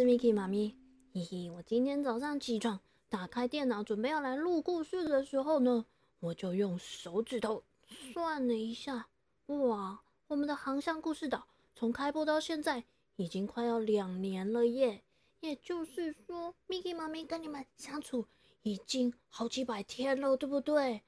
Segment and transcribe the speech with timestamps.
[0.00, 0.74] 是 Miki 妈咪。
[1.12, 2.80] 嘿嘿，我今天早上起床，
[3.10, 5.84] 打开电脑准备要来录故事的时候呢，
[6.20, 9.08] 我就用手指头算了一下，
[9.48, 12.82] 哇，我们的航向故事岛从开播到现在
[13.16, 15.02] 已经快要两年了耶！
[15.40, 18.24] 也就是说，Miki 妈咪跟你们相处
[18.62, 21.02] 已经好几百天了，对不对？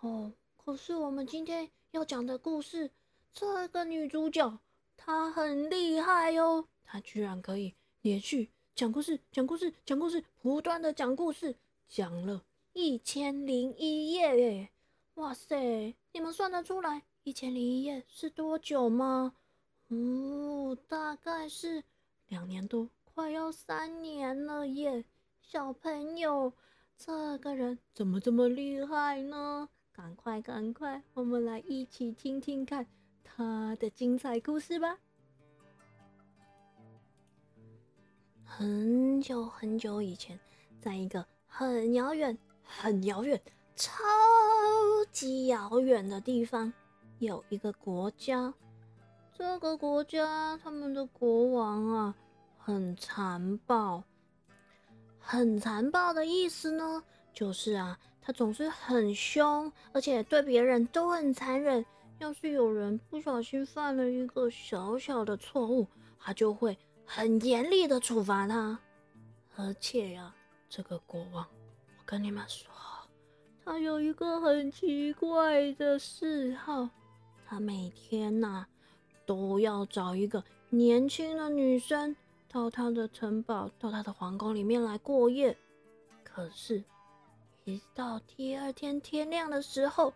[0.00, 2.90] 哦，可是我们今天要讲的故事，
[3.34, 4.58] 这个女主角。
[4.96, 11.56] 她很厉害哦，她居然可以连续讲故事、讲故事、讲故事，不断的讲故事，
[11.88, 14.70] 讲了一千零一夜耶！
[15.14, 19.34] 哇塞，你们算得出来一千零一夜是多久吗？
[19.88, 21.82] 哦，大概是
[22.28, 25.04] 两年多，快要三年了耶！
[25.40, 26.52] 小朋友，
[26.96, 29.68] 这个人怎么这么厉害呢？
[29.90, 32.86] 赶快，赶快，我们来一起听听看。
[33.24, 35.00] 他的精彩故事吧。
[38.58, 40.36] 很久很久以前，
[40.80, 43.40] 在一个很遥远、很遥远、
[43.76, 44.02] 超
[45.12, 46.72] 级遥远的地方，
[47.20, 48.52] 有一个国家。
[49.32, 52.16] 这个国家，他们的国王啊，
[52.58, 54.02] 很残暴。
[55.20, 61.86] 很残暴的意思呢，就是啊，他总是很凶，而且对别人都很残忍。
[62.18, 65.86] 要是有人不小心犯了一个小小的错误，
[66.18, 66.76] 他就会
[67.10, 68.78] 很严厉的处罚他。
[69.56, 70.32] 而且呀，
[70.68, 71.44] 这个国王，
[71.96, 72.70] 我跟你们说，
[73.64, 76.90] 他有一个很奇怪的嗜好，
[77.46, 78.66] 他每天呐
[79.24, 82.14] 都要找一个年轻的女生
[82.46, 85.56] 到他的城堡、到他的皇宫里面来过夜。
[86.22, 86.84] 可是，
[87.64, 90.12] 一到第二天天亮的时候，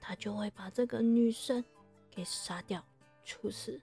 [0.00, 1.64] 他就会把这个女生
[2.10, 2.84] 给杀掉，
[3.24, 3.80] 处死。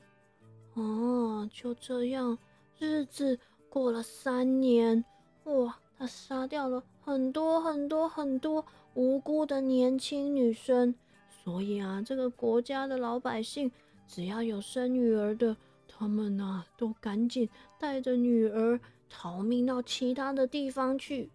[0.73, 2.37] 哦，就这样，
[2.77, 5.03] 日子过了三年，
[5.43, 10.95] 哇，他杀掉了很多很多很多无辜的年轻女生。
[11.29, 13.71] 所以啊，这个国家的老百姓
[14.07, 15.55] 只要有生女儿的，
[15.87, 21.29] 他们呐都赶紧带着女儿逃命到其他的地方去。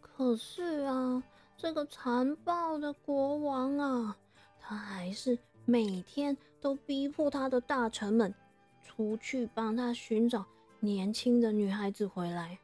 [0.00, 1.22] 可是啊。
[1.62, 4.16] 这个残暴的国王啊，
[4.58, 5.38] 他还是
[5.70, 8.34] 每天都逼迫他的大臣们
[8.82, 10.44] 出去帮他寻找
[10.80, 12.58] 年轻的女孩子回来。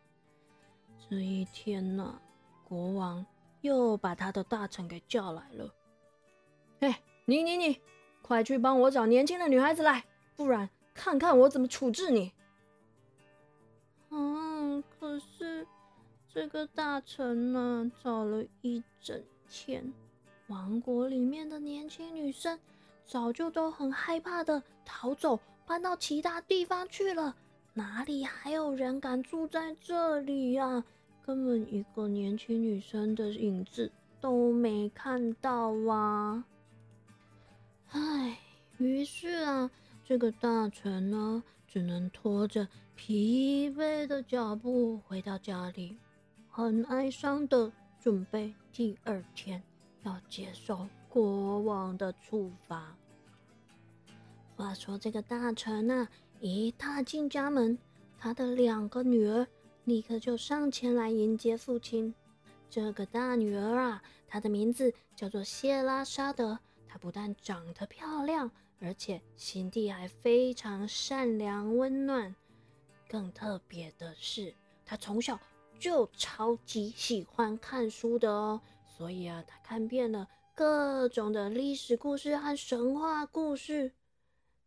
[1.09, 2.21] 这一天呢，
[2.65, 3.25] 国王
[3.61, 5.73] 又把他的大臣给叫来了。
[6.81, 7.81] 哎，你你你，
[8.23, 12.33] 快去帮我找年轻的女孩子来，不然看看我怎么处置你。
[14.11, 15.65] 嗯，可是。
[16.29, 19.91] 这个大臣呢，找了一整天，
[20.49, 22.59] 王国里面的年轻女生
[23.07, 27.37] 早就都很害怕的逃走，搬到其他地方去了。
[27.73, 30.83] 哪里还有人敢住在这里呀？
[31.23, 33.91] 根本一个年轻女生的影子
[34.21, 36.45] 都没看到啊！
[37.91, 38.39] 唉，
[38.79, 39.71] 于是啊，
[40.05, 45.97] 这个大臣呢，只能拖着疲惫的脚步回到家里。
[46.49, 49.63] 很哀伤的准备，第二天
[50.05, 52.97] 要接受国王的处罚。
[54.57, 56.09] 话说，这个大臣啊，
[56.41, 57.79] 一踏进家门，
[58.19, 59.47] 他的两个女儿
[59.85, 62.15] 立刻就上前来迎接父亲。
[62.69, 66.59] 这个大女儿啊，她的名字叫做谢拉沙德。
[66.89, 68.51] 她不但长得漂亮，
[68.81, 72.35] 而且心地还非常善良温暖。
[73.09, 75.39] 更特别的是，她从小。
[75.79, 83.93] 就超级喜欢看书的哦，所以啊，他看遍了各种的历史故事和神话故事。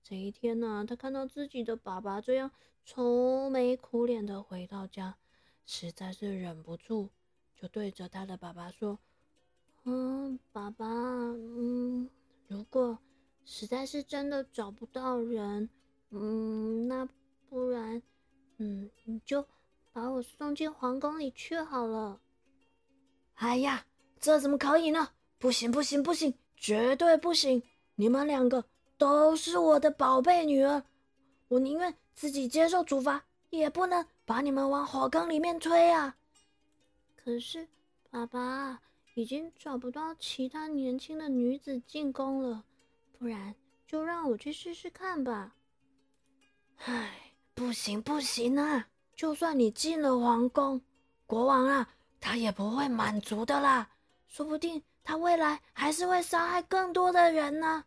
[0.04, 2.52] 这一天呢，他看到自己的爸爸这样
[2.86, 5.18] 愁眉苦脸的回到家，
[5.66, 7.10] 实在是忍不住，
[7.56, 9.00] 就对着他的爸爸说
[9.86, 12.08] ：“嗯，爸爸，嗯，
[12.48, 13.00] 如果
[13.44, 15.68] 实在是真的找不到人，
[16.12, 17.10] 嗯，那
[17.50, 18.00] 不然，
[18.58, 19.44] 嗯，你就……”
[19.92, 22.22] 把我送进皇宫里去好了。
[23.34, 23.88] 哎呀，
[24.20, 25.10] 这怎么可以呢？
[25.40, 27.64] 不行不行不行，绝对不行！
[27.96, 28.66] 你们两个
[28.98, 30.84] 都是我的宝贝女儿，
[31.48, 36.18] 我宁愿自己接受处罚，也不能把你们往火坑里面推啊！
[37.16, 37.66] 可是
[38.10, 38.82] 爸爸
[39.14, 42.66] 已经找不到其他年轻的女子进宫了，
[43.18, 43.56] 不然
[43.88, 45.56] 就让我去试试看吧。
[46.80, 48.90] 唉，不行不行啊！
[49.16, 50.82] 就算你进了皇宫，
[51.26, 51.90] 国王啊，
[52.20, 53.90] 他也不会满足的啦。
[54.28, 57.84] 说不定他未来还是会伤害更多的人呢。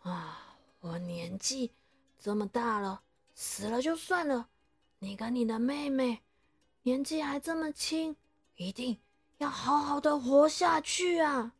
[0.00, 1.72] 啊，我年纪
[2.18, 3.00] 这么大了，
[3.34, 4.50] 死了就算了，
[4.98, 6.22] 你跟你的妹妹
[6.82, 8.14] 年纪还这么轻，
[8.56, 9.00] 一定
[9.38, 11.54] 要好好的活下去啊！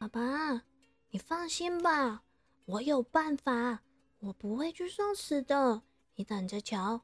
[0.00, 0.64] 爸爸，
[1.10, 2.24] 你放心吧，
[2.64, 3.80] 我有办法，
[4.18, 5.82] 我不会去送死的，
[6.16, 7.02] 你等着瞧。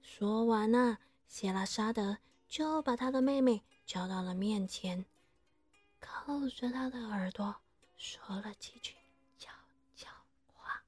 [0.00, 2.16] 说完啊，谢拉沙德
[2.48, 5.04] 就把他的妹妹叫到了面前，
[6.00, 7.54] 靠着他的耳朵
[7.96, 8.94] 说了几句
[9.38, 9.52] 悄
[9.94, 10.10] 悄
[10.54, 10.82] 话。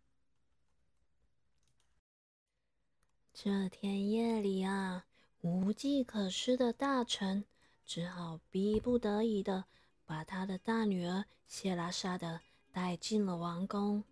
[3.32, 5.06] 这天夜里啊，
[5.40, 7.44] 无计可施的大臣
[7.84, 9.64] 只好逼不得已的
[10.04, 12.40] 把他的大女儿谢拉莎德
[12.70, 14.04] 带进了王宫。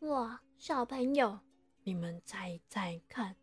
[0.00, 1.40] 哇，小朋友，
[1.84, 3.34] 你们猜猜看，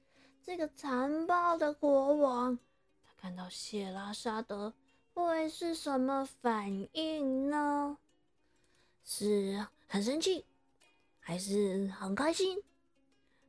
[0.42, 2.60] 这个残暴的国王，
[3.04, 4.74] 他看到谢拉莎德
[5.14, 7.98] 会是什么反应呢？
[9.06, 10.46] 是很生气，
[11.20, 12.64] 还是很开心？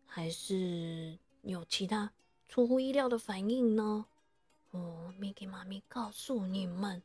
[0.07, 2.13] 还是有其他
[2.49, 4.05] 出乎意料的反应呢？
[4.73, 7.03] 哦，Miki 妈咪告诉你们，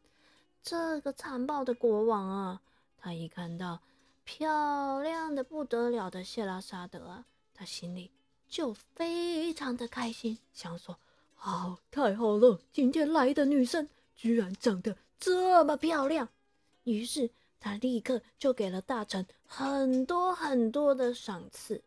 [0.62, 2.62] 这个残暴的国王啊，
[2.98, 3.80] 他一看到
[4.24, 8.12] 漂亮的不得了的谢拉沙德啊，他心里
[8.48, 10.98] 就非常的开心，想说：
[11.36, 13.88] 好，太好了，今天来的女生
[14.20, 16.28] 居然长得这么漂亮。
[16.84, 21.82] 于是他立刻就给了大臣很多很多的赏赐。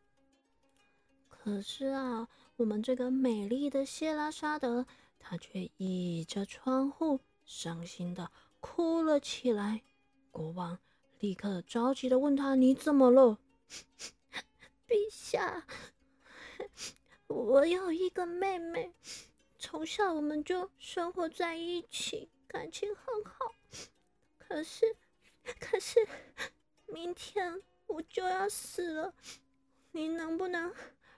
[1.29, 2.26] 可是啊，
[2.56, 4.87] 我们这个美丽的谢拉沙德，
[5.19, 8.31] 她却倚着窗户，伤心的
[8.61, 9.82] 哭了起来。
[10.31, 10.79] 国王
[11.19, 13.38] 立刻着急的问他：“你怎么了？”
[14.88, 15.67] 陛下，
[17.29, 18.94] 我有一个妹妹，
[19.62, 23.55] 从小我们就生活在一起，感情很好。
[24.37, 24.97] 可是，
[25.61, 26.00] 可是，
[26.87, 29.14] 明天我就要死了，
[29.93, 30.75] 你能不能？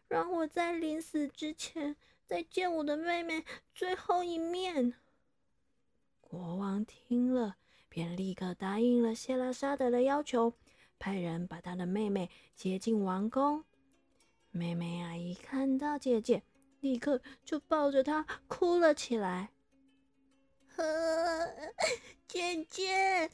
[0.08, 1.96] 让我在临死之前
[2.26, 4.93] 再见我的妹妹最后一面。
[6.20, 7.56] 国王听了，
[7.88, 10.52] 便立刻答应了谢拉沙德的要求，
[10.99, 13.64] 派人把他的妹妹接进王宫。
[14.50, 16.43] 妹妹啊，一看到姐姐，
[16.84, 19.48] 立刻就抱着他哭了起来。
[22.28, 23.31] 姐姐，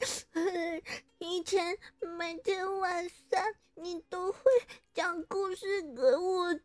[1.17, 1.77] 以前
[2.17, 3.43] 每天晚上
[3.75, 4.39] 你都会
[4.93, 6.57] 讲故事给，我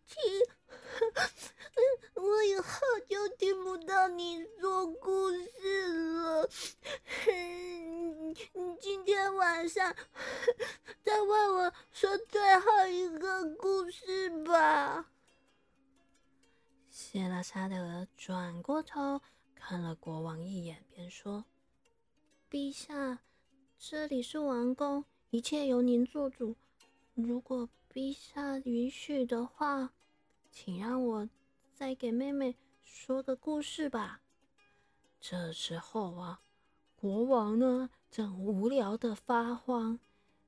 [18.87, 19.21] 超。
[19.55, 21.45] 看了国王一眼，便说
[22.49, 23.19] ：“陛下，
[23.77, 26.55] 这里是王宫，一切由您做主。
[27.15, 29.93] 如果陛下允许的话，
[30.53, 31.29] 请让我
[31.75, 32.55] 再给妹妹
[32.85, 34.21] 说个故事吧。”
[35.21, 36.41] 这时候啊，
[36.95, 39.99] 国王呢正无聊的发慌，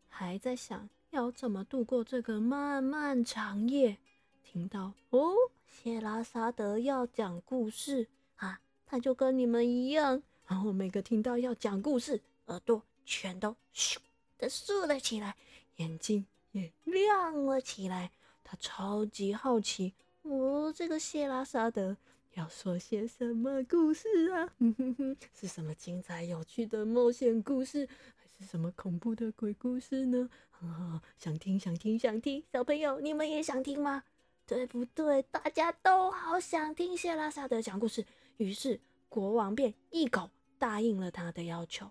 [0.06, 3.98] 还在想要怎么度过这个漫漫长夜。
[4.44, 5.34] 听到哦，
[5.66, 8.08] 谢拉萨德要讲故事
[8.38, 8.60] 啊！
[8.84, 13.98] 他就跟你们一样，然后每个听到要讲故事，耳朵全都咻
[14.38, 15.36] 的竖了起来，
[15.76, 18.10] 眼睛也亮了起来。
[18.42, 19.92] 他超级好奇，
[20.22, 21.98] 我这个谢拉沙德
[22.32, 24.54] 要说些什么故事啊？
[24.58, 30.30] 哼哼哼是什么精彩有趣的冒险故事，还是什么恐怖的鬼故事呢？
[30.60, 34.04] 啊，想听想听想听，小朋友你们也想听吗？
[34.46, 35.22] 对不对？
[35.24, 38.06] 大家都好想听谢拉沙德讲故事。
[38.38, 41.90] 于是国王便一口答应了他的要求。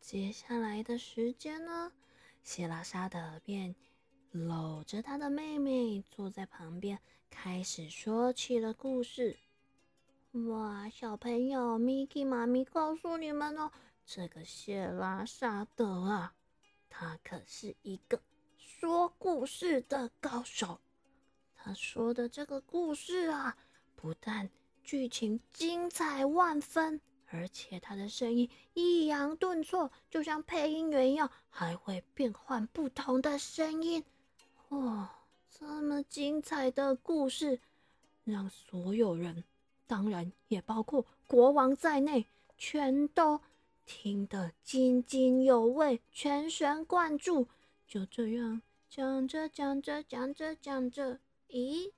[0.00, 1.92] 接下来的时间呢，
[2.42, 3.74] 谢拉沙德便
[4.30, 9.38] 搂着他的妹妹坐在旁边，开始说起了故事。
[10.46, 13.70] 哇，小朋友，Miki 妈咪告诉你们哦，
[14.06, 16.34] 这个谢拉沙德啊，
[16.88, 18.22] 他可是一个
[18.56, 20.80] 说故事的高手。
[21.56, 23.56] 他说的这个故事啊，
[23.96, 24.48] 不但
[24.88, 34.02] 剧情精彩万分，而且他的声音抑扬顿挫，就像配音员一样，还会变换不同的声音。
[34.70, 37.60] 哇，这么精彩的故事，
[38.24, 39.44] 让所有人，
[39.86, 42.26] 当然也包括国王在内，
[42.56, 43.42] 全都
[43.84, 47.46] 听得津津有味，全神贯注。
[47.86, 51.92] 就这样讲着讲着讲着讲着，咦，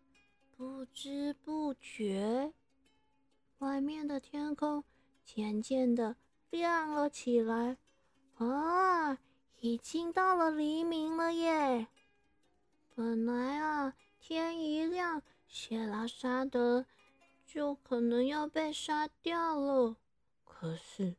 [0.57, 2.53] 不知不觉。
[3.61, 4.83] 外面的天空
[5.23, 6.17] 渐渐的
[6.49, 7.77] 亮了起来，
[8.39, 9.19] 啊，
[9.61, 11.87] 已经到了黎明了耶！
[12.95, 16.87] 本来啊，天一亮，谢拉沙德
[17.47, 19.95] 就可能要被杀掉了。
[20.43, 21.15] 可是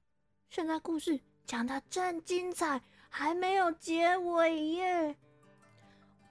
[0.49, 5.15] 现在故事讲的正精彩，还没有结尾耶。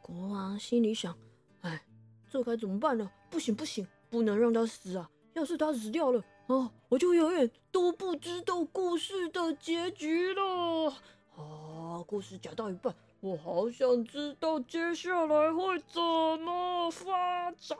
[0.03, 1.17] 国王心里想：
[1.61, 1.81] 哎，
[2.29, 3.09] 这该怎么办呢？
[3.31, 5.09] 不行不行，不能让他死啊！
[5.35, 10.91] 要是他死掉了，哦，我就永远都不知道故事的结局了。
[11.37, 12.95] 啊，故事讲到一半。
[13.21, 16.01] 我好想知道接下来会怎
[16.41, 17.77] 么发展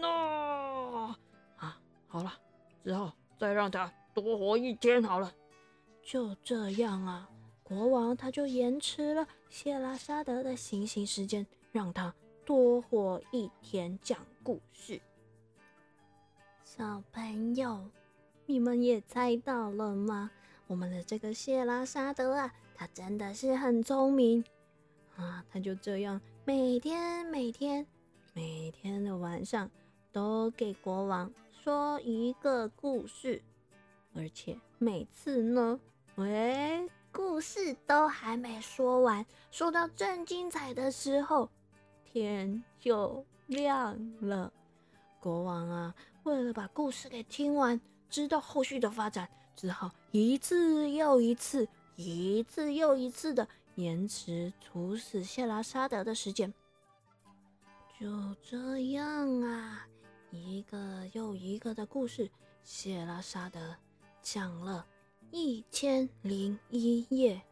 [0.00, 0.08] 呢？
[1.56, 2.32] 啊，好了，
[2.84, 5.32] 只好再让他多活一天好了。
[6.00, 7.28] 就这样啊，
[7.64, 15.00] 国王他就延迟了谢拉沙德的行刑时间，让他多活一天讲故事。
[16.76, 17.88] 小朋友，
[18.46, 20.28] 你们也猜到了吗？
[20.66, 24.44] 我们的这个谢拉沙德啊，他真的是很聪明。
[25.14, 27.86] 啊，他就这样每天每天
[28.32, 29.70] 每天的晚上
[30.10, 33.40] 都给国王说一个故事，
[34.12, 35.78] 而且每次呢，
[36.16, 41.48] 喂，故事都还没说完，说到正精彩的时候，
[42.04, 44.52] 天就亮了。
[45.20, 53.46] 国王啊，为了把故事给听完，知道后续的发展，只好一次又一次，一次又一次的。
[53.76, 56.52] 延迟处死谢拉沙德的时间，
[57.98, 58.06] 就
[58.40, 59.86] 这样啊，
[60.30, 62.30] 一个又一个的故事，
[62.62, 63.74] 谢拉沙德
[64.22, 64.86] 讲了
[65.32, 67.42] 一千零一夜。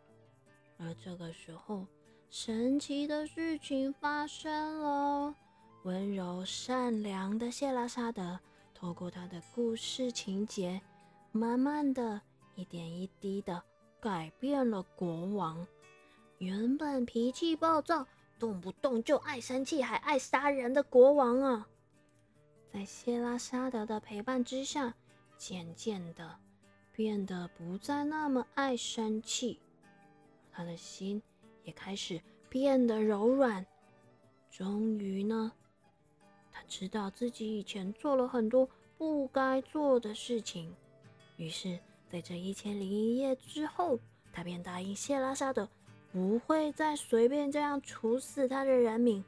[0.79, 1.85] 而这个时候，
[2.31, 5.35] 神奇的事情发生了。
[5.83, 8.39] 温柔善良的谢拉沙德，
[8.83, 10.83] 透过他的故事情节，
[11.31, 12.21] 慢慢的
[12.57, 13.63] 一点一滴的
[14.01, 15.65] 改变了国王。
[16.39, 18.05] 原本脾气暴躁、
[18.41, 21.69] 动不动就爱生气还爱杀人的国王啊，
[22.73, 24.93] 在谢拉沙德的陪伴之下，
[25.39, 26.37] 渐渐的
[26.93, 29.61] 变得不再那么爱生气，
[30.51, 31.23] 他的心
[31.63, 33.65] 也开始变得柔软。
[34.51, 35.53] 终于呢，
[36.53, 38.69] 他知道自己以前做了很多
[38.99, 40.75] 不该做的事情，
[41.37, 41.79] 于是，
[42.11, 43.99] 在这一千零一夜之后，
[44.33, 45.69] 他便答应谢拉沙德。
[46.13, 49.25] 不会再随便这样处死他的人民，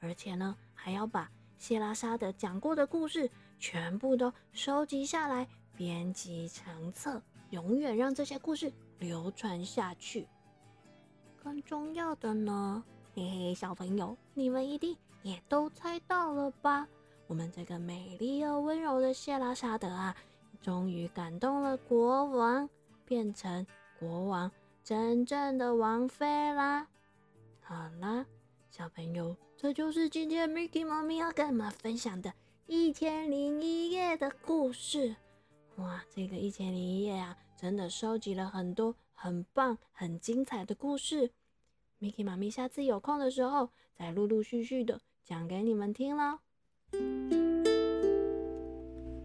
[0.00, 10.26] 而且呢，还要把谢拉沙德讲过的故事全部都收集下来，编辑成册，永远让这些故事流传下去。
[11.36, 12.82] 更重要的呢，
[13.14, 16.88] 嘿嘿，小朋友，你们一定也都猜到了吧？
[17.26, 20.14] 我们这个美丽又温柔的谢拉沙德啊，
[20.60, 22.68] 终于感动了国王，
[23.04, 23.66] 变成
[23.98, 24.50] 国王。
[24.84, 26.88] 真正的王妃啦！
[27.60, 28.26] 好啦，
[28.68, 32.30] 小朋友，这就是今天 Mickey 妈咪要跟你们分享的
[32.66, 35.14] 《一千零一夜》的故事。
[35.76, 41.30] 哇，这个《一千零一夜》啊，真的收集了很多很棒、很精彩的故事。
[42.00, 45.00] Mickey 妈咪下次有空的时候，再陆陆续续的
[45.32, 46.38] 讲给你们听喽。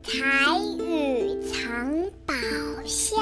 [0.01, 2.33] 彩雨藏宝
[2.85, 3.19] 箱。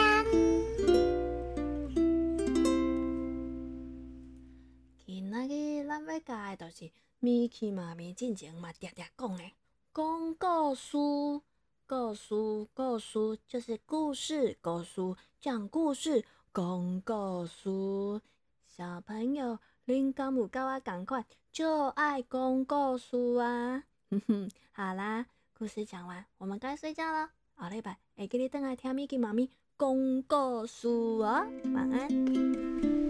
[6.07, 9.43] 要教的就是米奇妈咪之前嘛常常讲的
[9.91, 11.41] 讲故事，
[11.87, 16.23] 故事，故事就是故事，故事讲故事，
[16.53, 18.21] 讲故事。
[18.67, 23.83] 小朋友，恁敢有甲我同款，就爱讲故事啊！
[24.09, 27.29] 哼哼，好啦，故事讲完，我们该睡觉了。
[27.59, 33.04] 下礼拜会记得等来听米奇妈咪讲故事哦，晚安。